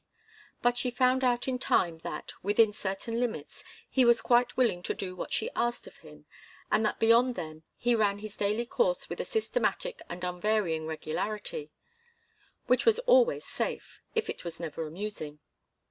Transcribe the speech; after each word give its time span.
But 0.63 0.79
she 0.79 0.89
found 0.89 1.23
out 1.23 1.47
in 1.47 1.59
time 1.59 1.99
that, 1.99 2.33
within 2.41 2.73
certain 2.73 3.17
limits, 3.17 3.63
he 3.87 4.03
was 4.03 4.19
quite 4.19 4.57
willing 4.57 4.81
to 4.81 4.95
do 4.95 5.15
what 5.15 5.31
she 5.31 5.51
asked 5.55 5.85
of 5.85 5.97
him, 5.97 6.25
and 6.71 6.83
that 6.83 6.99
beyond 6.99 7.35
them 7.35 7.61
he 7.77 7.93
ran 7.93 8.17
his 8.17 8.35
daily 8.35 8.65
course 8.65 9.09
with 9.11 9.19
a 9.21 9.25
systematic 9.25 10.01
and 10.09 10.23
unvarying 10.23 10.87
regularity, 10.87 11.69
which 12.65 12.83
was 12.83 12.97
always 13.01 13.45
safe, 13.45 14.01
if 14.15 14.27
it 14.27 14.43
was 14.43 14.59
never 14.59 14.87
amusing. 14.87 15.37